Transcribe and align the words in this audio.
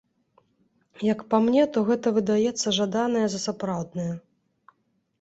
Як 1.07 1.19
па 1.33 1.37
мне, 1.45 1.67
то 1.77 1.85
гэта 1.91 2.15
выдаецца 2.17 2.75
жаданае 2.81 3.25
за 3.37 3.47
сапраўднае. 3.47 4.11